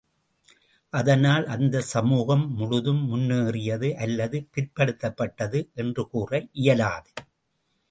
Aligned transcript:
அதனால் 0.93 1.45
அந்தச் 1.45 1.89
சமூகம் 1.91 2.45
முழுதும் 2.55 3.03
முன்னேறியது 3.11 3.93
அல்லது 3.97 4.49
பிற்படுத்தப்பட்டது 4.55 5.61
என்று 5.75 6.09
கூற 6.09 6.31
இயலாது. 6.61 7.11